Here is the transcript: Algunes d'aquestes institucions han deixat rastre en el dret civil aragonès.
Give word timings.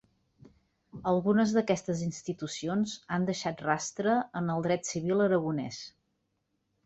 Algunes 1.11 1.51
d'aquestes 1.57 1.99
institucions 2.05 2.95
han 3.17 3.27
deixat 3.29 3.61
rastre 3.67 4.15
en 4.41 4.49
el 4.53 4.65
dret 4.69 4.89
civil 4.95 5.21
aragonès. 5.29 5.83